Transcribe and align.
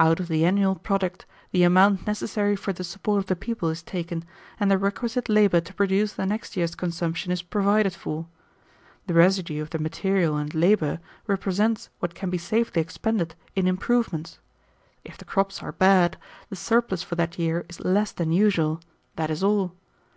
Out 0.00 0.18
of 0.18 0.26
the 0.26 0.44
annual 0.44 0.74
product 0.74 1.24
the 1.52 1.62
amount 1.62 2.04
necessary 2.04 2.56
for 2.56 2.72
the 2.72 2.82
support 2.82 3.20
of 3.20 3.26
the 3.26 3.36
people 3.36 3.68
is 3.68 3.80
taken, 3.80 4.24
and 4.58 4.68
the 4.68 4.76
requisite 4.76 5.28
labor 5.28 5.60
to 5.60 5.72
produce 5.72 6.14
the 6.14 6.26
next 6.26 6.56
year's 6.56 6.74
consumption 6.74 7.32
provided 7.48 7.94
for. 7.94 8.26
The 9.06 9.14
residue 9.14 9.62
of 9.62 9.70
the 9.70 9.78
material 9.78 10.36
and 10.36 10.52
labor 10.52 10.98
represents 11.28 11.90
what 12.00 12.16
can 12.16 12.28
be 12.28 12.38
safely 12.38 12.82
expended 12.82 13.36
in 13.54 13.68
improvements. 13.68 14.40
If 15.04 15.16
the 15.16 15.24
crops 15.24 15.62
are 15.62 15.70
bad, 15.70 16.18
the 16.50 16.56
surplus 16.56 17.04
for 17.04 17.14
that 17.14 17.38
year 17.38 17.64
is 17.68 17.78
less 17.78 18.10
than 18.10 18.32
usual, 18.32 18.80
that 19.14 19.30
is 19.30 19.44
all. 19.44 19.76